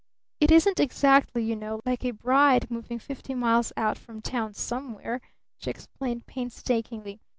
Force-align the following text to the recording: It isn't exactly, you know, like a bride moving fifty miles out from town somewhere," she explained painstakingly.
It 0.39 0.49
isn't 0.49 0.79
exactly, 0.79 1.43
you 1.43 1.55
know, 1.55 1.79
like 1.85 2.03
a 2.03 2.09
bride 2.09 2.71
moving 2.71 2.97
fifty 2.97 3.35
miles 3.35 3.71
out 3.77 3.99
from 3.99 4.19
town 4.19 4.55
somewhere," 4.55 5.21
she 5.59 5.69
explained 5.69 6.25
painstakingly. 6.25 7.19